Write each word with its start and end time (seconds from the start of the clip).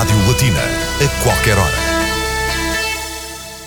Rádio 0.00 0.16
Latina, 0.26 0.62
a 0.62 1.22
qualquer 1.22 1.58
hora. 1.58 1.99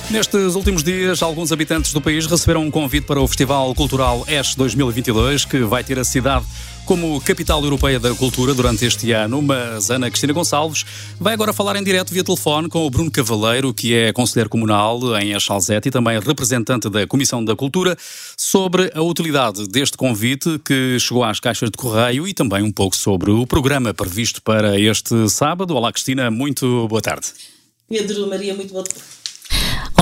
Nestes 0.10 0.56
últimos 0.56 0.84
dias, 0.84 1.24
alguns 1.24 1.52
habitantes 1.52 1.94
do 1.94 2.02
país 2.02 2.26
receberam 2.26 2.62
um 2.62 2.70
convite 2.70 3.08
para 3.08 3.20
o 3.20 3.28
Festival 3.28 3.74
Cultural 3.74 4.26
ESH 4.28 4.56
2022, 4.56 5.46
que 5.46 5.60
vai 5.62 5.84
ter 5.84 5.98
a 5.98 6.04
cidade 6.04 6.46
como 6.86 7.20
capital 7.22 7.64
europeia 7.64 8.00
da 8.00 8.14
cultura 8.14 8.54
durante 8.54 8.86
este 8.86 9.12
ano. 9.12 9.42
Mas 9.42 9.90
Ana 9.90 10.10
Cristina 10.10 10.34
Gonçalves 10.34 10.86
vai 11.20 11.34
agora 11.34 11.54
falar 11.54 11.78
em 11.78 11.84
direto 11.84 12.14
via 12.14 12.24
telefone 12.24 12.70
com 12.70 12.86
o 12.86 12.90
Bruno 12.90 13.10
Cavaleiro, 13.10 13.74
que 13.74 13.94
é 13.94 14.14
conselheiro 14.14 14.50
comunal 14.50 15.00
em 15.18 15.34
Achalzete 15.34 15.88
e 15.88 15.92
também 15.92 16.20
representante 16.20 16.90
da 16.90 17.08
Comissão 17.08 17.44
da 17.44 17.56
Cultura, 17.56 17.98
sobre 18.38 18.92
a 18.94 19.02
utilidade 19.02 19.68
deste 19.68 19.98
convite 19.98 20.60
que 20.60 20.98
chegou 21.00 21.24
às 21.24 21.40
caixas 21.40 21.72
de 21.72 21.78
correio 21.78 22.28
e 22.28 22.34
também 22.34 22.62
um 22.62 22.72
pouco 22.72 22.96
sobre 22.96 23.32
o 23.32 23.48
programa 23.48 23.94
previsto 23.94 24.42
para 24.42 24.78
este 24.80 25.30
sábado. 25.30 25.76
Olá, 25.76 25.92
Cristina, 25.92 26.30
muito 26.30 26.88
boa 26.88 27.02
tarde. 27.02 27.28
Pedro 27.88 28.28
Maria, 28.28 28.54
muito 28.54 28.74
boa 28.74 28.84
tarde. 28.84 29.23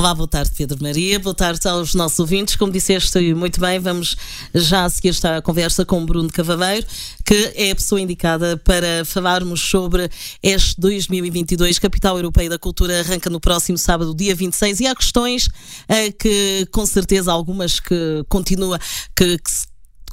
Olá, 0.01 0.15
boa 0.15 0.27
tarde, 0.27 0.49
Pedro 0.57 0.79
Maria. 0.81 1.19
Boa 1.19 1.35
tarde 1.35 1.67
aos 1.67 1.93
nossos 1.93 2.17
ouvintes. 2.17 2.55
Como 2.55 2.71
disseste 2.71 3.35
muito 3.35 3.59
bem, 3.61 3.77
vamos 3.77 4.17
já 4.51 4.89
seguir 4.89 5.09
estar 5.09 5.37
a 5.37 5.43
conversa 5.43 5.85
com 5.85 6.03
Bruno 6.03 6.27
Cavaleiro, 6.27 6.87
que 7.23 7.53
é 7.53 7.69
a 7.69 7.75
pessoa 7.75 8.01
indicada 8.01 8.57
para 8.57 9.05
falarmos 9.05 9.61
sobre 9.61 10.09
este 10.41 10.81
2022, 10.81 11.77
Capital 11.77 12.17
Europeia 12.17 12.49
da 12.49 12.57
Cultura, 12.57 12.99
arranca 13.01 13.29
no 13.29 13.39
próximo 13.39 13.77
sábado, 13.77 14.15
dia 14.15 14.33
26, 14.33 14.79
e 14.79 14.87
há 14.87 14.95
questões 14.95 15.45
uh, 15.45 16.17
que, 16.17 16.67
com 16.71 16.83
certeza, 16.83 17.31
algumas 17.31 17.79
que 17.79 18.25
continua, 18.27 18.79
que, 19.15 19.37
que 19.37 19.70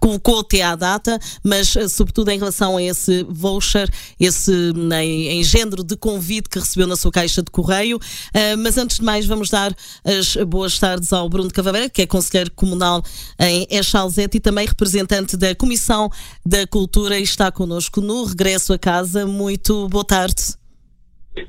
colocou 0.09 0.41
até 0.41 0.63
à 0.63 0.75
data, 0.75 1.19
mas 1.45 1.77
eh, 1.77 1.89
sobretudo 1.89 2.31
em 2.31 2.39
relação 2.39 2.77
a 2.77 2.83
esse 2.83 3.25
voucher, 3.29 3.89
esse 4.19 4.53
em, 4.53 5.29
em 5.29 5.45
género 5.45 5.85
de 5.85 5.97
convite 5.97 6.49
que 6.49 6.59
recebeu 6.59 6.87
na 6.87 6.97
sua 6.97 7.13
caixa 7.13 7.43
de 7.43 7.51
correio. 7.51 7.97
Uh, 7.99 8.59
mas 8.59 8.79
antes 8.79 8.99
de 8.99 9.05
mais, 9.05 9.27
vamos 9.27 9.51
dar 9.51 9.75
as 10.05 10.37
boas 10.47 10.79
tardes 10.79 11.13
ao 11.13 11.29
Bruno 11.29 11.51
Cavaveira, 11.51 11.91
que 11.91 12.03
é 12.03 12.07
conselheiro 12.07 12.51
comunal 12.53 13.03
em 13.39 13.67
Echalzete 13.71 14.39
e 14.39 14.41
também 14.41 14.67
representante 14.67 15.37
da 15.37 15.55
Comissão 15.55 16.11
da 16.45 16.67
Cultura 16.67 17.19
e 17.19 17.23
está 17.23 17.51
connosco 17.51 18.01
no 18.01 18.25
regresso 18.25 18.73
a 18.73 18.79
casa. 18.79 19.27
Muito 19.27 19.89
boa 19.89 20.05
tarde. 20.05 20.55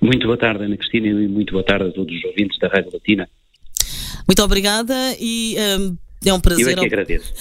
Muito 0.01 0.27
boa 0.27 0.37
tarde, 0.37 0.63
Ana 0.63 0.77
Cristina, 0.77 1.07
e 1.07 1.27
muito 1.27 1.53
boa 1.53 1.63
tarde 1.63 1.89
a 1.89 1.91
todos 1.91 2.15
os 2.15 2.23
ouvintes 2.25 2.57
da 2.59 2.67
Rádio 2.67 2.91
Latina. 2.93 3.27
Muito 4.27 4.43
obrigada 4.43 4.93
e 5.19 5.55
um, 5.79 5.97
é 6.25 6.33
um 6.33 6.39
prazer. 6.39 6.65
Eu 6.65 6.71
é 6.71 6.75
que 6.75 6.85
agradeço. 6.85 7.33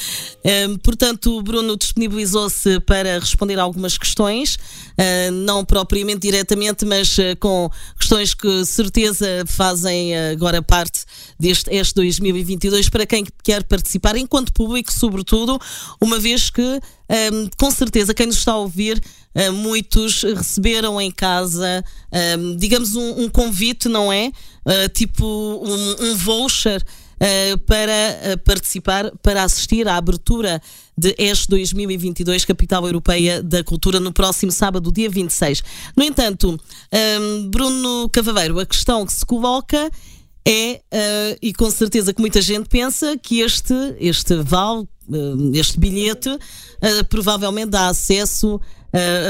Um, 0.45 0.79
portanto, 0.79 1.37
o 1.37 1.43
Bruno 1.43 1.77
disponibilizou-se 1.77 2.79
para 2.81 3.19
responder 3.19 3.59
algumas 3.59 3.99
questões, 3.99 4.55
uh, 4.55 5.33
não 5.33 5.65
propriamente 5.65 6.21
diretamente, 6.21 6.85
mas 6.85 7.19
uh, 7.19 7.37
com 7.41 7.69
questões 7.99 8.35
que 8.35 8.65
certeza 8.65 9.27
fazem 9.47 10.17
agora 10.17 10.63
parte 10.63 11.05
deste 11.39 11.75
este 11.75 11.95
2022 11.95 12.89
para 12.89 13.05
quem 13.05 13.27
quer 13.43 13.65
participar, 13.65 14.17
enquanto 14.17 14.53
público, 14.53 14.93
sobretudo, 14.93 15.61
uma 16.01 16.19
vez 16.19 16.51
que, 16.51 16.81
com 17.57 17.71
certeza, 17.71 18.15
quem 18.15 18.27
nos 18.27 18.37
está 18.37 18.53
a 18.53 18.59
ouvir 18.59 19.01
Uh, 19.35 19.53
muitos 19.53 20.23
receberam 20.25 21.01
em 21.01 21.13
casa, 21.13 21.85
digamos, 22.57 22.97
um, 22.97 23.25
um, 23.25 23.29
convite, 23.29 23.89
não 23.89 24.13
é? 24.13 24.33
Uh, 24.67 24.89
tipo 24.93 25.25
um, 25.25 26.07
um 26.07 26.17
voucher 26.17 26.83
uh, 27.19 27.59
para 27.59 28.33
uh, 28.35 28.39
participar, 28.45 29.13
para 29.23 29.43
assistir 29.43 29.87
à 29.89 29.97
abertura 29.97 30.61
de 30.97 31.15
ESH 31.19 31.47
2022, 31.47 32.45
Capital 32.45 32.87
Europeia 32.87 33.43
da 33.43 33.63
Cultura, 33.63 34.01
no 34.01 34.13
próximo 34.13 34.51
sábado, 34.51 34.93
dia 34.93 35.09
26. 35.09 35.63
No 35.97 36.03
entanto, 36.03 36.59
ehm, 36.91 37.49
Bruno 37.49 38.09
Cavaveiro, 38.11 38.59
a 38.59 38.67
questão 38.67 39.07
que 39.07 39.13
se 39.13 39.25
coloca 39.25 39.91
é, 40.45 40.81
uh, 40.93 41.39
e 41.41 41.53
com 41.53 41.71
certeza 41.71 42.13
que 42.13 42.21
muita 42.21 42.41
gente 42.41 42.69
pensa, 42.69 43.17
que 43.17 43.41
este, 43.41 43.75
este 44.01 44.37
val, 44.37 44.89
este 45.55 45.79
bilhete, 45.79 46.31
provavelmente 47.09 47.71
dá 47.71 47.89
acesso 47.89 48.61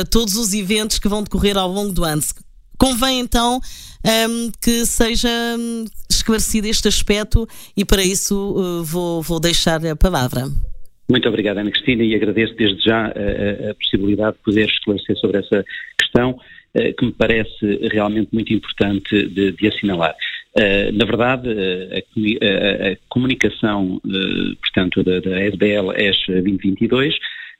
a 0.01 0.05
todos 0.05 0.37
os 0.37 0.53
eventos 0.53 0.99
que 0.99 1.09
vão 1.09 1.23
decorrer 1.23 1.57
ao 1.57 1.71
longo 1.71 1.93
do 1.93 2.05
ano. 2.05 2.23
Convém 2.79 3.21
então 3.21 3.61
um, 4.05 4.51
que 4.63 4.87
seja 4.87 5.29
hum, 5.59 5.85
esclarecido 6.09 6.69
este 6.69 6.89
aspecto 6.89 7.47
e 7.77 7.85
para 7.85 8.03
isso 8.03 8.35
uh, 8.35 8.85
vou, 8.85 9.21
vou 9.21 9.41
deixar 9.41 9.85
a 9.85 9.97
palavra. 9.97 10.45
Muito 11.11 11.29
obrigado, 11.29 11.59
Ana 11.59 11.71
Cristina, 11.71 12.05
e 12.05 12.15
agradeço 12.15 12.55
desde 12.55 12.85
já 12.85 13.07
a, 13.07 13.71
a 13.71 13.75
possibilidade 13.75 14.37
de 14.37 14.43
poder 14.43 14.67
esclarecer 14.67 15.17
sobre 15.17 15.39
essa 15.39 15.65
questão, 15.99 16.33
uh, 16.33 16.95
que 16.97 17.07
me 17.07 17.13
parece 17.13 17.89
realmente 17.91 18.29
muito 18.33 18.53
importante 18.53 19.27
de, 19.29 19.53
de 19.53 19.69
assinalar. 19.69 20.15
Uh, 20.55 20.93
na 20.93 21.05
verdade, 21.05 21.49
uh, 21.49 21.95
a, 21.95 22.93
a, 22.93 22.97
comunicação, 23.09 24.01
portanto, 24.61 25.03
da, 25.03 25.21
da 25.21 25.41
SBL 25.41 25.93
ES 25.97 26.27
2022 26.27 27.15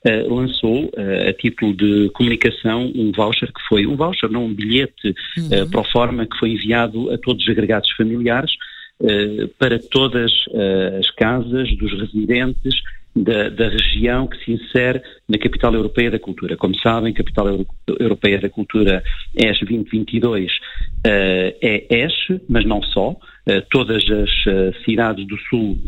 uh, 0.05 0.33
lançou, 0.33 0.85
uh, 0.85 1.29
a 1.29 1.33
título 1.33 1.73
de 1.73 2.09
comunicação, 2.13 2.91
um 2.95 3.11
voucher 3.11 3.47
que 3.47 3.61
foi, 3.67 3.85
um 3.85 3.95
voucher, 3.95 4.29
não 4.29 4.45
um 4.45 4.53
bilhete 4.53 5.15
uhum. 5.37 5.63
uh, 5.63 5.69
pro 5.69 5.83
forma 5.85 6.25
que 6.25 6.37
foi 6.37 6.51
enviado 6.51 7.11
a 7.11 7.17
todos 7.17 7.43
os 7.43 7.49
agregados 7.49 7.89
familiares 7.95 8.51
para 9.57 9.79
todas 9.79 10.29
as 10.99 11.09
casas 11.11 11.73
dos 11.77 11.89
residentes 12.01 12.75
da, 13.15 13.49
da, 13.49 13.69
região 13.69 14.27
que 14.27 14.37
se 14.43 14.51
insere 14.51 15.01
na 15.27 15.37
Capital 15.37 15.73
Europeia 15.73 16.11
da 16.11 16.19
Cultura. 16.19 16.55
Como 16.55 16.77
sabem, 16.79 17.13
Capital 17.13 17.47
Euro 17.47 17.67
Europeia 17.99 18.39
da 18.39 18.49
Cultura 18.49 19.03
ES 19.35 19.59
2022 19.59 20.51
uh, 20.51 20.57
é 21.05 21.85
ES, 21.89 22.39
mas 22.47 22.65
não 22.65 22.81
só. 22.83 23.11
Uh, 23.11 23.61
todas 23.71 24.03
as 24.03 24.29
uh, 24.45 24.83
cidades 24.85 25.25
do 25.27 25.37
sul 25.49 25.79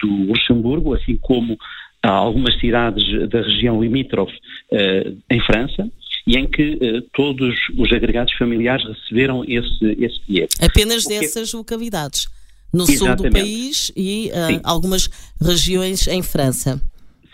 do 0.00 0.08
Luxemburgo, 0.26 0.94
assim 0.94 1.16
como 1.16 1.56
Há 2.02 2.10
algumas 2.10 2.58
cidades 2.60 3.28
da 3.28 3.42
região 3.42 3.82
limítrofe 3.82 4.34
uh, 4.72 5.18
em 5.30 5.40
França, 5.40 5.90
e 6.28 6.36
em 6.36 6.46
que 6.46 6.74
uh, 6.74 7.02
todos 7.14 7.56
os 7.74 7.90
agregados 7.90 8.34
familiares 8.34 8.84
receberam 8.86 9.42
esse, 9.44 9.96
esse 9.98 10.20
bilhete. 10.28 10.56
Apenas 10.60 11.04
Porque... 11.04 11.20
dessas 11.20 11.52
localidades, 11.54 12.28
no 12.72 12.84
Exatamente. 12.84 13.16
sul 13.16 13.30
do 13.30 13.32
país 13.32 13.92
e 13.96 14.30
uh, 14.30 14.60
algumas 14.62 15.08
regiões 15.40 16.06
em 16.06 16.22
França. 16.22 16.78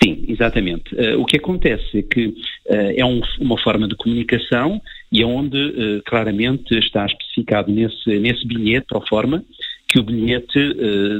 Sim, 0.00 0.24
exatamente. 0.28 0.94
Uh, 0.94 1.20
o 1.20 1.24
que 1.24 1.36
acontece 1.38 1.98
é 1.98 2.02
que 2.02 2.34
é 2.66 3.04
um, 3.04 3.20
uma 3.40 3.58
forma 3.60 3.86
de 3.88 3.94
comunicação 3.96 4.80
e 5.12 5.22
é 5.22 5.26
onde 5.26 6.02
claramente 6.06 6.74
está 6.78 7.04
especificado 7.04 7.70
nesse, 7.70 8.18
nesse 8.18 8.46
bilhete, 8.46 8.86
pro 8.86 9.04
forma, 9.06 9.44
que 9.86 9.98
o 10.00 10.02
bilhete 10.02 10.74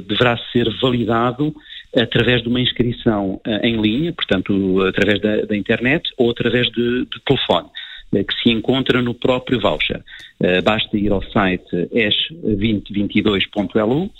deverá 0.09 0.39
ser 0.51 0.67
validado 0.81 1.55
através 1.97 2.43
de 2.43 2.49
uma 2.49 2.61
inscrição 2.61 3.41
uh, 3.47 3.61
em 3.63 3.81
linha, 3.81 4.13
portanto, 4.13 4.83
através 4.83 5.21
da, 5.21 5.43
da 5.43 5.57
internet 5.57 6.11
ou 6.17 6.29
através 6.31 6.69
de, 6.71 7.07
de 7.07 7.21
telefone 7.25 7.69
uh, 8.13 8.25
que 8.25 8.35
se 8.43 8.51
encontra 8.51 9.01
no 9.01 9.15
próprio 9.15 9.61
voucher. 9.61 10.03
Uh, 10.41 10.61
basta 10.63 10.97
ir 10.97 11.13
ao 11.13 11.23
site 11.23 11.89
es2022.lu, 11.93 14.11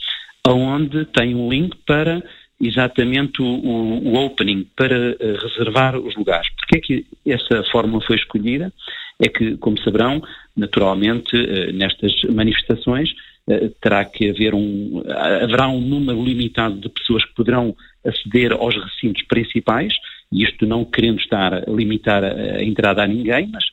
onde 0.47 1.05
tem 1.07 1.35
um 1.35 1.49
link 1.49 1.77
para 1.87 2.23
exatamente 2.61 3.43
o, 3.43 3.45
o, 3.45 4.15
opening, 4.25 4.65
para 4.77 5.17
reservar 5.43 5.99
os 5.99 6.15
lugares. 6.17 6.49
Porquê 6.57 6.77
é 6.77 6.81
que 6.81 7.05
essa 7.27 7.65
fórmula 7.73 8.01
foi 8.03 8.15
escolhida? 8.17 8.73
É 9.21 9.29
que, 9.29 9.57
como 9.57 9.77
saberão, 9.81 10.23
naturalmente, 10.57 11.37
nestas 11.73 12.13
manifestações, 12.33 13.11
eh, 13.11 13.34
terá 13.81 14.05
que 14.05 14.31
haver 14.31 14.55
um, 14.55 15.03
haverá 15.43 15.69
um 15.69 15.81
número 15.81 16.23
limitado 16.23 16.81
de 16.81 16.89
pessoas 16.89 17.25
que 17.25 17.35
poderão 17.35 17.77
aceder 18.05 18.53
aos 18.53 18.75
recintos 18.75 19.23
principais, 19.25 19.93
e 20.33 20.43
isto 20.43 20.67
não 20.67 20.85
querendo 20.85 21.19
estar 21.19 21.55
a 21.55 21.65
limitar 21.69 22.25
a, 22.25 22.63
entrada 22.63 23.03
a 23.03 23.07
ninguém, 23.07 23.49
mas 23.53 23.65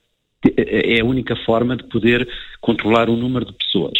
é 0.57 0.99
a 0.99 1.05
única 1.05 1.35
forma 1.35 1.77
de 1.77 1.83
poder 1.83 2.27
controlar 2.59 3.09
o 3.09 3.15
número 3.15 3.45
de 3.45 3.53
pessoas. 3.53 3.99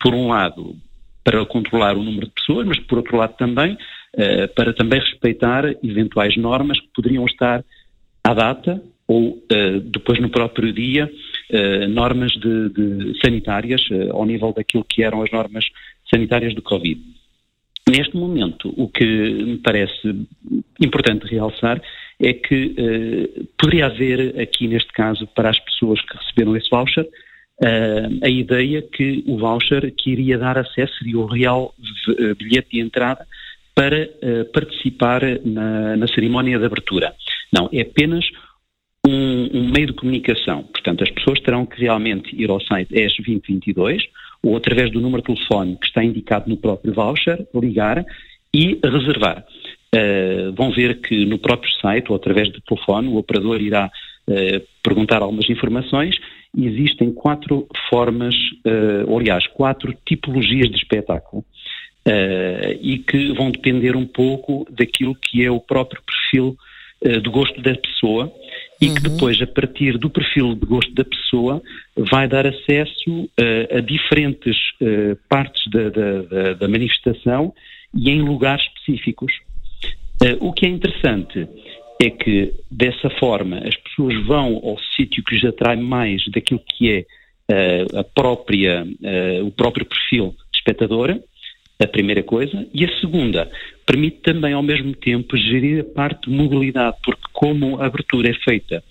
Por 0.00 0.14
um 0.14 0.28
lado, 0.28 0.74
para 1.22 1.44
controlar 1.44 1.94
o 1.94 2.02
número 2.02 2.26
de 2.26 2.32
pessoas, 2.32 2.66
mas 2.66 2.78
por 2.80 2.98
outro 2.98 3.18
lado 3.18 3.36
também 3.36 3.76
para 4.54 4.72
também 4.72 4.98
respeitar 4.98 5.64
eventuais 5.84 6.36
normas 6.38 6.80
que 6.80 6.88
poderiam 6.94 7.26
estar 7.26 7.62
à 8.24 8.32
data 8.32 8.82
ou 9.08 9.30
uh, 9.30 9.80
depois 9.84 10.20
no 10.20 10.28
próprio 10.28 10.72
dia 10.72 11.10
uh, 11.50 11.88
normas 11.88 12.32
de, 12.32 12.68
de 12.70 13.20
sanitárias 13.20 13.80
uh, 13.90 14.12
ao 14.12 14.26
nível 14.26 14.52
daquilo 14.52 14.84
que 14.84 15.02
eram 15.02 15.22
as 15.22 15.30
normas 15.30 15.64
sanitárias 16.10 16.54
do 16.54 16.62
Covid. 16.62 17.00
Neste 17.88 18.16
momento, 18.16 18.74
o 18.76 18.88
que 18.88 19.04
me 19.04 19.58
parece 19.58 20.26
importante 20.80 21.24
realçar 21.26 21.80
é 22.18 22.32
que 22.32 22.74
poderia 23.56 23.86
haver 23.86 24.40
aqui, 24.40 24.66
neste 24.66 24.92
caso, 24.92 25.24
para 25.28 25.50
as 25.50 25.58
pessoas 25.60 26.00
que 26.00 26.16
receberam 26.16 26.56
esse 26.56 26.68
voucher, 26.68 27.06
a 28.24 28.28
ideia 28.28 28.82
que 28.82 29.22
o 29.28 29.38
voucher 29.38 29.94
que 29.94 30.10
iria 30.10 30.36
dar 30.36 30.58
acesso 30.58 30.98
seria 30.98 31.16
o 31.16 31.26
real 31.26 31.72
bilhete 32.36 32.70
de 32.72 32.80
entrada 32.80 33.24
para 33.72 34.08
participar 34.52 35.22
na, 35.44 35.96
na 35.96 36.08
cerimónia 36.08 36.58
de 36.58 36.64
abertura. 36.64 37.14
Não, 37.52 37.68
é 37.72 37.82
apenas 37.82 38.24
um, 39.06 39.48
um, 39.52 39.70
meio 39.70 39.86
de 39.88 39.92
comunicação. 39.94 40.62
Portanto, 40.64 41.02
as 41.02 41.10
pessoas 41.10 41.40
terão 41.40 41.64
que 41.64 41.80
realmente 41.80 42.34
ir 42.34 42.50
ao 42.50 42.60
site 42.60 42.92
ES 42.92 43.16
2022 43.16 44.02
ou 44.42 44.56
através 44.56 44.90
do 44.90 45.00
número 45.00 45.22
de 45.22 45.34
telefone 45.34 45.76
que 45.76 45.86
está 45.86 46.04
indicado 46.04 46.48
no 46.48 46.56
próprio 46.56 46.92
voucher, 46.92 47.46
ligar 47.54 48.04
e 48.52 48.78
reservar. 48.82 49.44
Uh, 49.94 50.52
vão 50.52 50.70
ver 50.72 51.00
que 51.00 51.24
no 51.24 51.38
próprio 51.38 51.72
site 51.80 52.10
ou 52.10 52.16
através 52.16 52.50
do 52.52 52.60
telefone 52.60 53.08
o 53.08 53.16
operador 53.16 53.60
irá 53.60 53.86
uh, 53.86 54.66
perguntar 54.82 55.22
algumas 55.22 55.48
informações 55.48 56.16
existem 56.56 57.12
quatro 57.12 57.66
formas, 57.90 58.34
uh, 58.34 59.08
ou 59.08 59.18
aliás, 59.18 59.46
quatro 59.48 59.94
tipologias 60.06 60.70
de 60.70 60.76
espetáculo 60.76 61.44
e 62.80 62.98
que 62.98 63.32
vão 63.32 63.50
depender 63.50 63.96
um 63.96 64.06
pouco 64.06 64.64
daquilo 64.70 65.12
que 65.16 65.44
é 65.44 65.50
o 65.50 65.58
próprio 65.58 66.00
perfil 66.06 66.56
de 67.02 67.30
gosto 67.30 67.60
da 67.60 67.74
pessoa 67.74 68.32
e 68.80 68.88
que 68.88 69.06
uhum. 69.06 69.14
depois, 69.14 69.40
a 69.40 69.46
partir 69.46 69.96
do 69.98 70.10
perfil 70.10 70.54
de 70.54 70.66
gosto 70.66 70.92
da 70.94 71.04
pessoa, 71.04 71.62
vai 71.96 72.28
dar 72.28 72.46
acesso 72.46 73.10
uh, 73.10 73.76
a 73.76 73.80
diferentes 73.80 74.56
uh, 74.80 75.16
partes 75.28 75.62
da, 75.70 75.88
da, 75.88 76.54
da, 76.54 76.68
manifestação 76.68 77.54
e 77.94 78.10
em 78.10 78.20
lugares 78.20 78.64
específicos. 78.64 79.32
Uh, 80.22 80.46
o 80.46 80.52
que 80.52 80.66
é 80.66 80.68
interessante 80.68 81.48
é 82.02 82.10
que, 82.10 82.52
dessa 82.70 83.08
forma, 83.18 83.58
as 83.58 83.76
pessoas 83.76 84.14
vão 84.26 84.60
ao 84.62 84.78
sítio 84.94 85.24
que 85.24 85.34
lhes 85.34 85.44
atrai 85.44 85.76
mais 85.76 86.22
daquilo 86.30 86.60
que 86.60 86.90
é 86.92 87.06
a 87.94 88.02
própria, 88.02 88.84
o 89.44 89.52
próprio 89.52 89.86
perfil 89.86 90.34
de 90.52 90.58
espectadora, 90.58 91.22
a 91.78 91.86
primeira 91.86 92.22
coisa, 92.22 92.66
e 92.72 92.84
a 92.84 93.00
segunda, 93.00 93.50
permite 93.84 94.18
também 94.22 94.52
ao 94.52 94.62
mesmo 94.62 94.94
tempo 94.94 95.36
gerir 95.36 95.80
a 95.80 95.94
parte 95.94 96.30
de 96.30 96.36
mobilidade, 96.36 96.96
porque 97.04 97.22
como 97.32 97.80
a 97.80 97.86
abertura 97.86 98.30
é 98.30 98.34
feita 98.34 98.82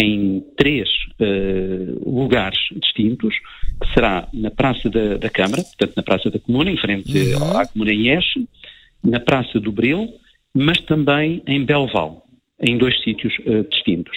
em 0.00 0.42
três 0.56 0.88
uh, 1.20 2.10
lugares 2.10 2.58
distintos, 2.80 3.34
que 3.80 3.92
será 3.92 4.26
na 4.32 4.50
Praça 4.50 4.88
da, 4.88 5.18
da, 5.18 5.28
Câmara, 5.28 5.62
portanto 5.62 5.92
na 5.96 6.02
Praça 6.02 6.30
da 6.30 6.38
Comuna, 6.38 6.70
em 6.70 6.76
frente 6.78 7.12
uhum. 7.12 7.56
à 7.58 7.66
Comuna 7.66 7.92
Ieche, 7.92 8.46
na 9.04 9.20
Praça 9.20 9.60
do 9.60 9.70
Bril, 9.70 10.08
mas 10.54 10.80
também 10.82 11.42
em 11.46 11.64
Belval, 11.64 12.24
em 12.60 12.78
dois 12.78 12.98
sítios 13.02 13.34
uh, 13.40 13.68
distintos. 13.70 14.16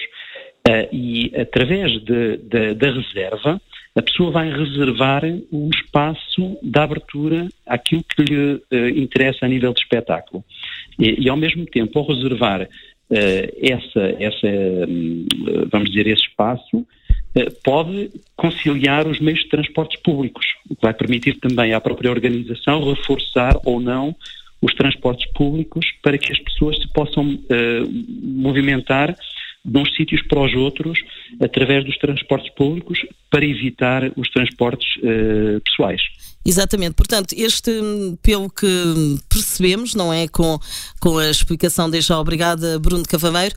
Uh, 0.68 0.88
e 0.94 1.32
através 1.36 1.92
de, 2.04 2.38
de, 2.38 2.74
da 2.74 2.92
reserva, 2.92 3.62
a 3.96 4.02
pessoa 4.02 4.30
vai 4.30 4.52
reservar 4.52 5.24
um 5.52 5.70
espaço 5.70 6.58
da 6.62 6.84
abertura 6.84 7.48
àquilo 7.66 8.04
que 8.04 8.24
lhe 8.24 8.56
uh, 8.56 8.90
interessa 8.90 9.46
a 9.46 9.48
nível 9.48 9.74
de 9.74 9.80
espetáculo. 9.80 10.44
E, 11.00 11.24
e, 11.24 11.30
ao 11.30 11.38
mesmo 11.38 11.66
tempo, 11.66 11.98
ao 11.98 12.06
reservar 12.06 12.64
uh, 12.64 12.68
essa, 13.10 14.16
essa 14.20 14.48
um, 14.88 15.26
vamos 15.72 15.90
dizer, 15.90 16.08
esse 16.08 16.24
espaço, 16.24 16.78
uh, 16.78 17.52
pode 17.64 18.12
conciliar 18.36 19.08
os 19.08 19.22
meios 19.22 19.40
de 19.40 19.50
transportes 19.50 20.02
públicos, 20.02 20.46
o 20.70 20.76
que 20.76 20.82
vai 20.82 20.94
permitir 20.94 21.40
também 21.40 21.74
à 21.74 21.80
própria 21.80 22.12
organização 22.12 22.84
reforçar 22.84 23.58
ou 23.64 23.80
não 23.80 24.14
os 24.62 24.74
transportes 24.74 25.32
públicos 25.32 25.86
para 26.02 26.18
que 26.18 26.34
as 26.34 26.40
pessoas 26.40 26.78
se 26.78 26.88
possam 26.92 27.38
movimentar 28.24 29.16
de 29.66 29.78
uns 29.78 29.96
sítios 29.96 30.22
para 30.28 30.42
os 30.42 30.54
outros 30.54 31.00
através 31.42 31.84
dos 31.84 31.98
transportes 31.98 32.54
públicos 32.54 33.00
para 33.32 33.46
evitar 33.46 34.12
os 34.16 34.30
transportes 34.30 34.88
uh, 34.98 35.60
pessoais. 35.62 36.02
Exatamente, 36.46 36.94
portanto, 36.94 37.34
este, 37.36 37.72
pelo 38.22 38.50
que 38.50 38.68
percebemos, 39.28 39.96
não 39.96 40.14
é? 40.14 40.28
Com, 40.28 40.60
com 41.00 41.18
a 41.18 41.30
explicação 41.30 41.92
já, 42.00 42.20
obrigada 42.20 42.78
Bruno 42.78 43.04
Cavameiro, 43.04 43.56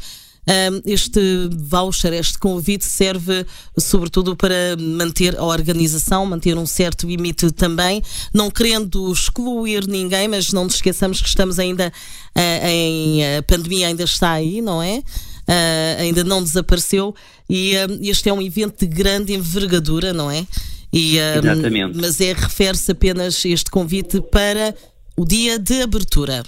este 0.87 1.21
voucher, 1.55 2.13
este 2.15 2.39
convite 2.39 2.85
serve 2.85 3.45
sobretudo 3.77 4.35
para 4.35 4.77
manter 4.79 5.37
a 5.37 5.45
organização, 5.45 6.25
manter 6.25 6.57
um 6.57 6.65
certo 6.65 7.07
limite 7.07 7.51
também, 7.53 8.03
não 8.33 8.51
querendo 8.51 9.13
excluir 9.13 9.87
ninguém, 9.87 10.27
mas 10.29 10.53
não 10.53 10.65
nos 10.65 10.77
esqueçamos 10.77 11.21
que 11.21 11.29
estamos 11.29 11.59
ainda 11.59 11.93
ah, 12.35 12.71
em. 12.71 13.37
A 13.37 13.43
pandemia 13.43 13.89
ainda 13.89 14.05
está 14.05 14.33
aí, 14.33 14.63
não 14.63 14.83
é? 14.83 15.03
Uh, 15.49 16.01
ainda 16.01 16.23
não 16.23 16.43
desapareceu 16.43 17.15
e 17.49 17.73
uh, 17.77 17.99
este 18.03 18.29
é 18.29 18.33
um 18.33 18.43
evento 18.43 18.81
de 18.81 18.87
grande 18.87 19.33
envergadura, 19.33 20.13
não 20.13 20.31
é? 20.31 20.47
E, 20.93 21.17
uh, 21.17 21.39
Exatamente. 21.39 21.99
Mas 21.99 22.21
é, 22.21 22.33
refere-se 22.33 22.93
apenas 22.93 23.45
este 23.45 23.71
convite 23.71 24.21
para 24.21 24.75
o 25.17 25.25
dia 25.25 25.59
de 25.59 25.83
abertura. 25.83 26.43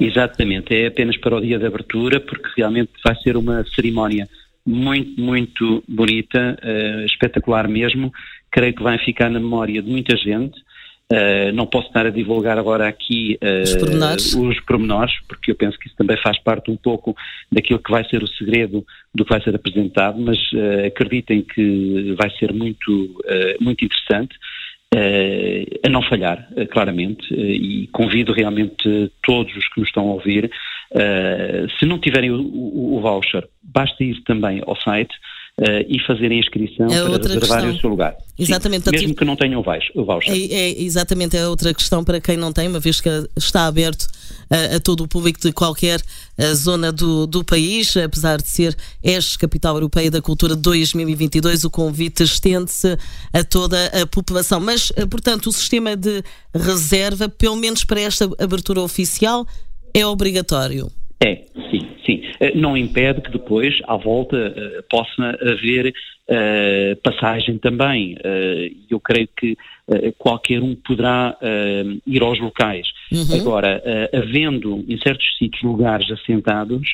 Exatamente, 0.00 0.74
é 0.74 0.86
apenas 0.86 1.16
para 1.18 1.36
o 1.36 1.40
dia 1.40 1.58
de 1.58 1.66
abertura, 1.66 2.20
porque 2.20 2.48
realmente 2.56 2.90
vai 3.04 3.14
ser 3.16 3.36
uma 3.36 3.64
cerimónia 3.74 4.28
muito, 4.66 5.20
muito 5.20 5.84
bonita, 5.86 6.56
espetacular 7.04 7.68
mesmo. 7.68 8.10
Creio 8.50 8.74
que 8.74 8.82
vai 8.82 8.98
ficar 9.04 9.28
na 9.28 9.38
memória 9.38 9.82
de 9.82 9.90
muita 9.90 10.16
gente. 10.16 10.58
Uh, 11.12 11.52
não 11.52 11.66
posso 11.66 11.88
estar 11.88 12.06
a 12.06 12.10
divulgar 12.10 12.58
agora 12.58 12.88
aqui 12.88 13.38
uh, 13.42 13.62
os, 13.62 13.76
pormenores. 13.76 14.34
os 14.34 14.60
pormenores, 14.60 15.14
porque 15.28 15.50
eu 15.50 15.54
penso 15.54 15.78
que 15.78 15.86
isso 15.86 15.96
também 15.96 16.16
faz 16.22 16.38
parte 16.38 16.70
um 16.70 16.76
pouco 16.76 17.14
daquilo 17.52 17.78
que 17.78 17.90
vai 17.90 18.08
ser 18.08 18.22
o 18.22 18.26
segredo 18.26 18.84
do 19.14 19.22
que 19.22 19.30
vai 19.30 19.42
ser 19.42 19.54
apresentado, 19.54 20.18
mas 20.18 20.38
uh, 20.52 20.86
acreditem 20.86 21.42
que 21.42 22.14
vai 22.18 22.30
ser 22.38 22.54
muito, 22.54 23.22
muito 23.60 23.84
interessante. 23.84 24.34
a 25.84 25.88
não 25.90 26.02
falhar, 26.02 26.48
claramente, 26.70 27.34
e 27.34 27.86
convido 27.88 28.32
realmente 28.32 29.12
todos 29.22 29.54
os 29.56 29.68
que 29.68 29.80
nos 29.80 29.88
estão 29.88 30.08
a 30.08 30.14
ouvir, 30.14 30.50
se 31.78 31.84
não 31.84 31.98
tiverem 31.98 32.30
o, 32.30 32.40
o, 32.40 32.96
o 32.96 33.00
voucher, 33.00 33.46
basta 33.62 34.02
ir 34.02 34.22
também 34.24 34.62
ao 34.64 34.76
site, 34.76 35.14
uh, 35.58 35.84
e 35.88 35.98
fazerem 36.06 36.38
a 36.38 36.40
inscrição 36.40 36.86
é 36.86 37.02
para 37.02 37.34
reservarem 37.34 37.70
o 37.70 37.80
seu 37.80 37.90
lugar. 37.90 38.16
Exatamente. 38.38 38.84
Sim, 38.84 38.96
mesmo 38.96 39.14
que 39.14 39.24
não 39.24 39.36
tenham 39.36 39.60
o 39.60 40.04
voucher. 40.04 40.32
É, 40.32 40.70
é, 40.70 40.82
exatamente, 40.82 41.36
é 41.36 41.46
outra 41.46 41.72
questão 41.72 42.02
para 42.02 42.20
quem 42.20 42.36
não 42.36 42.52
tem, 42.52 42.68
uma 42.68 42.80
vez 42.80 43.00
que 43.00 43.08
está 43.36 43.66
aberto 43.66 44.06
a, 44.50 44.76
a 44.76 44.80
todo 44.80 45.04
o 45.04 45.08
público 45.08 45.40
de 45.40 45.52
qualquer 45.52 46.00
eh, 46.36 46.54
zona 46.54 46.92
do, 46.92 47.26
do 47.26 47.44
país, 47.44 47.96
apesar 47.96 48.38
de 48.40 48.48
ser 48.48 48.76
este 49.02 49.38
Capital 49.38 49.76
Europeia 49.76 50.10
da 50.10 50.20
Cultura 50.20 50.56
2022, 50.56 51.64
o 51.64 51.70
convite 51.70 52.22
estende-se 52.22 52.96
a 53.32 53.44
toda 53.44 53.86
a 53.86 54.06
população. 54.06 54.60
Mas, 54.60 54.92
eh, 54.96 55.06
portanto, 55.06 55.46
o 55.46 55.52
sistema 55.52 55.96
de 55.96 56.22
reserva, 56.54 57.28
pelo 57.28 57.56
menos 57.56 57.84
para 57.84 58.00
esta 58.00 58.28
abertura 58.38 58.80
oficial, 58.80 59.46
é 59.92 60.04
obrigatório. 60.04 60.90
É, 61.22 61.44
sim. 61.70 61.88
Eh, 61.88 61.93
não 62.54 62.76
impede 62.76 63.20
que 63.20 63.30
depois, 63.30 63.74
à 63.86 63.96
volta, 63.96 64.36
eh, 64.36 64.82
possa 64.90 65.36
haver 65.40 65.88
uh, 65.88 66.96
passagem 67.02 67.58
também. 67.58 68.16
Eu 68.90 68.98
creio 69.00 69.28
que 69.36 69.56
qualquer 70.18 70.62
um 70.62 70.74
poderá 70.74 71.36
ir 72.06 72.22
aos 72.22 72.40
locais. 72.40 72.86
Uhum. 73.12 73.40
Agora, 73.40 73.82
havendo 74.12 74.82
em 74.88 74.98
certos 74.98 75.26
sítios 75.36 75.62
lugares 75.62 76.10
assentados, 76.10 76.88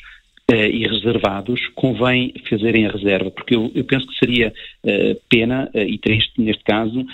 e 0.56 0.86
reservados, 0.86 1.60
convém 1.74 2.32
fazerem 2.48 2.86
a 2.86 2.90
reserva, 2.90 3.30
porque 3.30 3.54
eu, 3.54 3.70
eu 3.74 3.84
penso 3.84 4.06
que 4.06 4.18
seria 4.18 4.52
uh, 4.84 5.20
pena 5.28 5.70
uh, 5.74 5.78
e 5.78 5.98
triste, 5.98 6.40
neste 6.40 6.64
caso, 6.64 7.04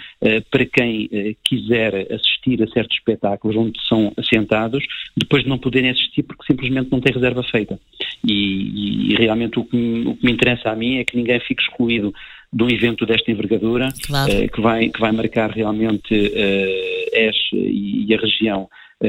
para 0.50 0.64
quem 0.66 1.08
quiser 1.44 2.12
assistir 2.12 2.62
a 2.62 2.66
certos 2.68 2.96
espetáculos 2.96 3.56
onde 3.56 3.78
são 3.86 4.12
assentados, 4.16 4.84
depois 5.16 5.42
de 5.42 5.48
não 5.48 5.58
poderem 5.58 5.90
assistir 5.90 6.22
porque 6.22 6.44
simplesmente 6.46 6.90
não 6.90 7.00
tem 7.00 7.12
reserva 7.12 7.42
feita. 7.42 7.78
E, 8.26 9.12
e 9.12 9.14
realmente 9.14 9.58
o 9.58 9.64
que, 9.64 9.76
me, 9.76 10.06
o 10.06 10.16
que 10.16 10.24
me 10.24 10.32
interessa 10.32 10.70
a 10.70 10.76
mim 10.76 10.98
é 10.98 11.04
que 11.04 11.16
ninguém 11.16 11.38
fique 11.40 11.62
excluído 11.62 12.12
de 12.52 12.62
um 12.62 12.68
evento 12.68 13.04
desta 13.04 13.30
envergadura, 13.30 13.88
claro. 14.06 14.48
que, 14.48 14.60
vai, 14.60 14.88
que 14.88 15.00
vai 15.00 15.12
marcar 15.12 15.50
realmente 15.50 16.14
uh, 16.14 17.18
ES 17.18 17.36
e, 17.52 18.06
e 18.08 18.14
a 18.14 18.18
região 18.18 18.68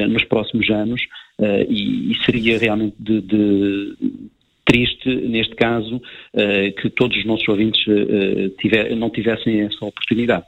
nos 0.10 0.26
próximos 0.26 0.70
anos 0.70 1.02
uh, 1.40 1.66
e, 1.70 2.12
e, 2.12 2.26
seria 2.26 2.58
realmente 2.58 2.96
de, 3.00 3.22
de 3.22 3.96
triste, 4.68 5.10
neste 5.28 5.56
caso, 5.56 6.02
que 6.82 6.90
todos 6.90 7.18
os 7.18 7.26
nossos 7.26 7.48
ouvintes 7.48 7.82
tiver, 8.60 8.96
não 8.96 9.10
tivessem 9.10 9.62
essa 9.62 9.86
oportunidade. 9.86 10.46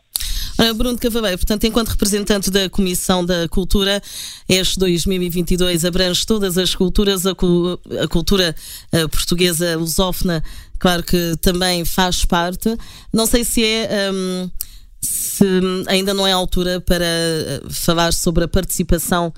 Bruno 0.76 0.98
Cavaleiro, 0.98 1.38
portanto, 1.38 1.64
enquanto 1.64 1.88
representante 1.88 2.52
da 2.52 2.70
Comissão 2.70 3.26
da 3.26 3.48
Cultura, 3.48 4.02
este 4.48 4.78
2022 4.78 5.86
abrange 5.86 6.26
todas 6.26 6.58
as 6.58 6.76
culturas, 6.76 7.26
a, 7.26 7.34
cultura 8.10 8.54
portuguesa 9.10 9.78
lusófona, 9.78 10.44
claro 10.78 11.02
que 11.04 11.36
também 11.42 11.86
faz 11.86 12.26
parte. 12.26 12.76
Não 13.14 13.26
sei 13.26 13.46
se 13.46 13.64
é. 13.64 14.12
Um, 14.12 14.50
se 15.02 15.46
ainda 15.88 16.14
não 16.14 16.28
é 16.28 16.34
a 16.34 16.36
altura 16.36 16.82
para 16.82 17.06
eh, 17.06 17.62
falar 17.70 18.12
sobre 18.12 18.44
a 18.44 18.48
participação 18.48 19.34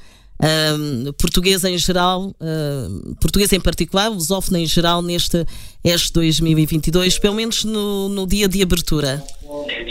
portuguesa 1.18 1.70
em 1.70 1.78
geral, 1.78 2.36
uh, 2.42 3.16
em 3.56 3.60
particular, 3.60 4.10
lusófona 4.10 4.60
em 4.60 4.66
geral, 4.66 5.02
neste 5.02 5.46
este 5.84 6.14
2022, 6.14 7.20
pelo 7.20 7.36
menos 7.36 7.66
no, 7.66 8.10
no 8.10 8.28
dia 8.28 8.48
de 8.48 8.62
abertura? 8.62 9.22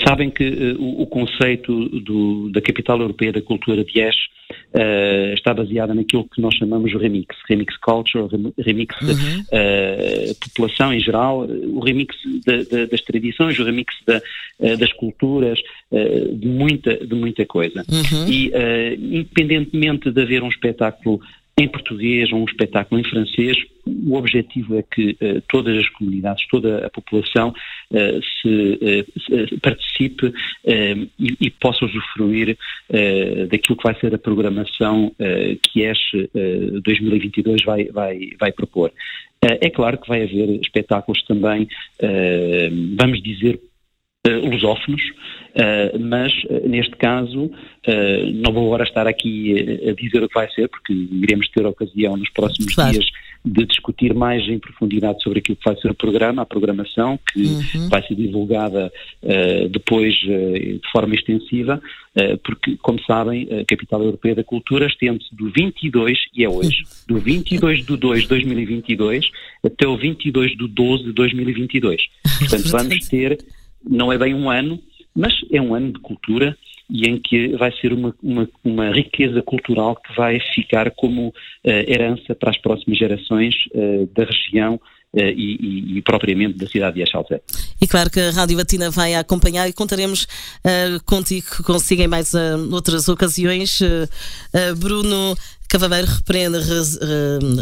Sabem 0.06 0.30
que 0.30 0.48
uh, 0.48 0.80
o, 0.80 1.02
o, 1.02 1.06
conceito 1.06 1.88
do, 2.00 2.50
da 2.50 2.60
Capital 2.60 3.00
Europeia 3.00 3.32
da 3.32 3.42
Cultura 3.42 3.84
de 3.84 4.00
ES 4.00 4.16
uh, 4.50 5.34
está 5.34 5.52
baseada 5.52 5.94
naquilo 5.94 6.24
que 6.24 6.40
nós 6.40 6.54
chamamos 6.54 6.92
o 6.94 6.98
remix, 6.98 7.36
remix 7.48 7.76
culture, 7.76 8.26
remix 8.58 8.94
uhum. 9.02 9.40
uh, 9.40 10.34
população 10.40 10.92
em 10.92 11.00
geral, 11.00 11.46
o 11.46 11.80
remix 11.80 12.16
de, 12.46 12.64
de, 12.64 12.86
das 12.86 13.00
tradições, 13.02 13.58
o 13.58 13.64
remix 13.64 13.94
uh, 14.08 14.76
das 14.76 14.92
culturas, 14.94 15.58
de, 15.90 16.46
muita, 16.46 16.96
de 17.04 17.14
muita 17.14 17.44
coisa. 17.44 17.84
Uhum. 17.90 18.28
E 18.28 18.52
independentemente 18.96 20.10
de 20.12 20.22
haver 20.22 20.42
um 20.42 20.48
espetáculo 20.48 21.20
em 21.60 21.68
português 21.68 22.32
ou 22.32 22.40
um 22.40 22.44
espetáculo 22.44 23.00
em 23.00 23.04
francês, 23.04 23.56
o 23.86 24.16
objetivo 24.16 24.78
é 24.78 24.82
que 24.82 25.10
uh, 25.20 25.42
todas 25.48 25.76
as 25.76 25.88
comunidades, 25.90 26.46
toda 26.48 26.86
a 26.86 26.90
população 26.90 27.50
uh, 27.50 28.20
se, 28.40 29.04
uh, 29.30 29.60
participe 29.60 30.32
e, 31.18 31.36
e, 31.40 31.50
possa 31.50 31.84
usufruir 31.84 32.56
daquilo 33.50 33.76
que 33.76 33.84
vai 33.84 33.98
ser 34.00 34.14
a 34.14 34.18
programação 34.18 35.12
que 35.62 35.80
este 35.82 36.30
2022 36.82 37.62
vai, 37.64 37.84
vai, 37.86 38.30
vai 38.38 38.52
propor. 38.52 38.92
é 39.42 39.70
claro 39.70 39.98
que 39.98 40.08
vai 40.08 40.22
haver 40.22 40.60
espetáculos 40.60 41.22
também, 41.24 41.68
vamos 42.98 43.22
dizer, 43.22 43.60
lusófonos, 44.26 45.02
Uh, 45.50 45.98
mas, 45.98 46.32
uh, 46.44 46.68
neste 46.68 46.96
caso, 46.96 47.46
uh, 47.46 48.32
não 48.34 48.52
vou 48.52 48.66
agora 48.66 48.84
estar 48.84 49.06
aqui 49.06 49.54
a 49.88 49.92
dizer 49.92 50.22
o 50.22 50.28
que 50.28 50.34
vai 50.34 50.48
ser, 50.50 50.68
porque 50.68 50.92
iremos 50.92 51.48
ter 51.48 51.64
a 51.64 51.70
ocasião 51.70 52.16
nos 52.16 52.30
próximos 52.30 52.74
claro. 52.74 52.92
dias 52.92 53.06
de 53.42 53.64
discutir 53.64 54.12
mais 54.12 54.46
em 54.48 54.58
profundidade 54.58 55.22
sobre 55.22 55.38
aquilo 55.38 55.56
que 55.56 55.64
vai 55.64 55.74
ser 55.80 55.90
o 55.90 55.94
programa, 55.94 56.42
a 56.42 56.46
programação, 56.46 57.18
que 57.32 57.42
uhum. 57.42 57.88
vai 57.88 58.06
ser 58.06 58.14
divulgada 58.14 58.92
depois 59.70 60.14
de 60.14 60.82
forma 60.92 61.14
extensiva, 61.14 61.80
porque, 62.44 62.76
como 62.82 63.02
sabem, 63.04 63.48
a 63.50 63.64
Capital 63.64 64.02
Europeia 64.02 64.34
da 64.34 64.44
Cultura 64.44 64.86
estende-se 64.88 65.34
do 65.34 65.50
22, 65.50 66.18
e 66.36 66.44
é 66.44 66.50
hoje, 66.50 66.84
do 67.08 67.16
22 67.16 67.86
de 67.86 67.96
2 67.96 68.22
de 68.24 68.28
2022 68.28 69.30
até 69.64 69.88
o 69.88 69.96
22 69.96 70.54
de 70.54 70.68
12 70.68 71.04
de 71.04 71.12
2022. 71.14 72.02
Portanto, 72.40 72.68
vamos 72.68 73.08
ter, 73.08 73.38
não 73.88 74.12
é 74.12 74.18
bem 74.18 74.34
um 74.34 74.50
ano, 74.50 74.78
mas 75.14 75.32
é 75.50 75.60
um 75.60 75.74
ano 75.74 75.92
de 75.92 76.00
cultura 76.00 76.56
e 76.90 77.08
em 77.08 77.18
que 77.18 77.56
vai 77.56 77.72
ser 77.80 77.92
uma, 77.92 78.14
uma, 78.22 78.48
uma 78.64 78.90
riqueza 78.90 79.40
cultural 79.42 79.96
que 79.96 80.14
vai 80.16 80.40
ficar 80.54 80.90
como 80.90 81.28
uh, 81.28 81.32
herança 81.64 82.34
para 82.34 82.50
as 82.50 82.58
próximas 82.58 82.98
gerações 82.98 83.54
uh, 83.74 84.08
da 84.14 84.24
região 84.24 84.80
Uh, 85.12 85.26
e, 85.34 85.56
e, 85.60 85.98
e, 85.98 86.02
propriamente 86.02 86.56
da 86.56 86.68
cidade 86.68 86.94
de 86.94 87.02
Echalzé. 87.02 87.40
E 87.82 87.88
claro 87.88 88.08
que 88.08 88.20
a 88.20 88.30
Rádio 88.30 88.56
Batina 88.56 88.92
vai 88.92 89.12
acompanhar 89.16 89.68
e 89.68 89.72
contaremos 89.72 90.22
uh, 90.22 91.04
contigo, 91.04 91.64
consigo 91.64 92.00
em 92.00 92.06
mais 92.06 92.32
uh, 92.32 92.38
outras 92.70 93.08
ocasiões. 93.08 93.80
Bruno 94.78 95.36
Cavaleiro 95.68 96.06
repreende, 96.06 96.58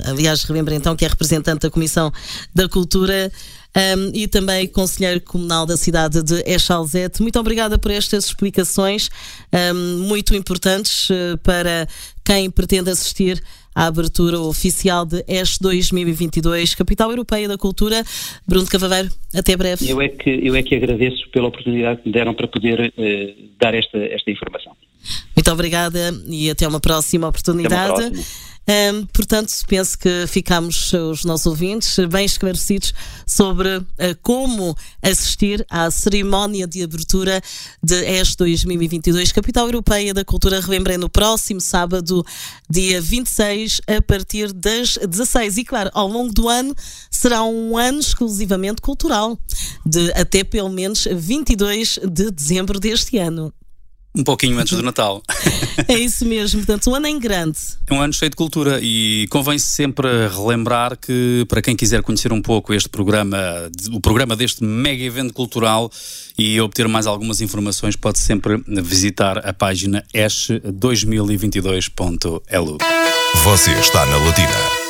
aliás, 0.04 0.44
relembra 0.44 0.74
então 0.74 0.94
que 0.94 1.06
é 1.06 1.08
representante 1.08 1.60
da 1.60 1.70
Comissão 1.70 2.12
da 2.54 2.68
Cultura 2.68 3.32
um, 3.76 4.10
e 4.14 4.26
também 4.26 4.66
Conselheiro 4.66 5.20
Comunal 5.20 5.66
da 5.66 5.76
cidade 5.76 6.22
de 6.22 6.42
Echalzete. 6.46 7.22
Muito 7.22 7.38
obrigada 7.38 7.78
por 7.78 7.90
estas 7.90 8.26
explicações 8.26 9.08
um, 9.52 9.98
muito 10.06 10.34
importantes 10.34 11.10
uh, 11.10 11.38
para 11.42 11.86
quem 12.24 12.50
pretende 12.50 12.90
assistir 12.90 13.42
à 13.74 13.86
abertura 13.86 14.40
oficial 14.40 15.06
de 15.06 15.24
ESH 15.28 15.58
2022, 15.60 16.74
Capital 16.74 17.10
Europeia 17.10 17.46
da 17.46 17.56
Cultura. 17.56 18.02
Bruno 18.46 18.66
Cavaveiro, 18.66 19.08
até 19.32 19.56
breve. 19.56 19.88
Eu 19.88 20.00
é 20.00 20.08
que, 20.08 20.30
eu 20.42 20.56
é 20.56 20.62
que 20.62 20.74
agradeço 20.74 21.28
pela 21.30 21.46
oportunidade 21.46 22.02
que 22.02 22.08
me 22.08 22.12
deram 22.12 22.34
para 22.34 22.48
poder 22.48 22.92
uh, 22.96 23.48
dar 23.60 23.74
esta, 23.74 23.98
esta 23.98 24.30
informação. 24.30 24.72
Muito 25.36 25.52
obrigada 25.52 26.12
e 26.28 26.50
até 26.50 26.66
uma 26.66 26.80
próxima 26.80 27.28
oportunidade. 27.28 28.12
Um, 28.68 29.06
portanto, 29.06 29.50
penso 29.66 29.98
que 29.98 30.26
ficamos, 30.26 30.92
os 30.92 31.24
nossos 31.24 31.46
ouvintes, 31.46 31.96
bem 32.10 32.26
esclarecidos 32.26 32.92
sobre 33.26 33.78
uh, 33.78 33.84
como 34.20 34.76
assistir 35.00 35.64
à 35.70 35.90
cerimónia 35.90 36.66
de 36.66 36.82
abertura 36.82 37.40
de 37.82 37.94
ES 38.04 38.36
2022, 38.36 39.32
Capital 39.32 39.64
Europeia 39.64 40.12
da 40.12 40.22
Cultura. 40.22 40.60
Relembrem, 40.60 40.98
no 40.98 41.08
próximo 41.08 41.62
sábado, 41.62 42.22
dia 42.68 43.00
26, 43.00 43.80
a 43.86 44.02
partir 44.02 44.52
das 44.52 44.98
16. 44.98 45.56
E, 45.56 45.64
claro, 45.64 45.90
ao 45.94 46.06
longo 46.06 46.34
do 46.34 46.46
ano, 46.46 46.74
será 47.10 47.42
um 47.44 47.78
ano 47.78 48.00
exclusivamente 48.00 48.82
cultural, 48.82 49.38
de 49.86 50.12
até 50.12 50.44
pelo 50.44 50.68
menos 50.68 51.08
22 51.10 52.00
de 52.04 52.30
dezembro 52.30 52.78
deste 52.78 53.16
ano. 53.16 53.50
Um 54.14 54.24
pouquinho 54.24 54.58
antes 54.58 54.74
do 54.76 54.82
Natal. 54.82 55.22
É 55.86 55.96
isso 55.96 56.26
mesmo, 56.26 56.58
portanto, 56.58 56.90
um 56.90 56.96
ano 56.96 57.06
em 57.06 57.20
grande. 57.20 57.56
É 57.86 57.94
um 57.94 58.02
ano 58.02 58.12
cheio 58.12 58.28
de 58.28 58.36
cultura 58.36 58.80
e 58.82 59.28
convém 59.30 59.60
sempre 59.60 60.08
relembrar 60.26 60.98
que, 60.98 61.46
para 61.48 61.62
quem 61.62 61.76
quiser 61.76 62.02
conhecer 62.02 62.32
um 62.32 62.42
pouco 62.42 62.74
este 62.74 62.88
programa, 62.88 63.38
o 63.92 64.00
programa 64.00 64.34
deste 64.34 64.64
mega 64.64 65.04
evento 65.04 65.32
cultural 65.32 65.88
e 66.36 66.60
obter 66.60 66.88
mais 66.88 67.06
algumas 67.06 67.40
informações, 67.40 67.94
pode 67.94 68.18
sempre 68.18 68.60
visitar 68.66 69.38
a 69.46 69.52
página 69.52 70.04
esh2022.lu. 70.12 72.78
Você 73.44 73.70
está 73.70 74.04
na 74.04 74.16
Latina. 74.16 74.87